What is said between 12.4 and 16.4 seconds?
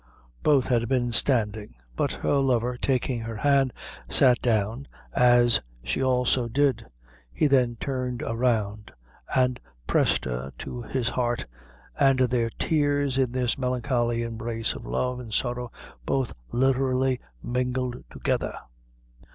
tears in this melancholy embrace of love and sorrow both